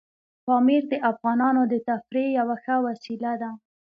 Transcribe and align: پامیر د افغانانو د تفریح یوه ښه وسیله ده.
پامیر 0.45 0.83
د 0.91 0.93
افغانانو 1.11 1.61
د 1.71 1.73
تفریح 1.87 2.27
یوه 2.39 2.55
ښه 2.63 2.75
وسیله 2.87 3.31
ده. 3.41 3.51